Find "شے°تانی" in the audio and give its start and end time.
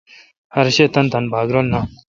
0.75-1.09